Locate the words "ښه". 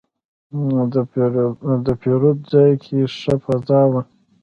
3.17-3.33